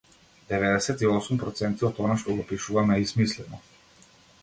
[0.51, 3.65] Деведесет и осум проценти од она што го пишувам е измислено.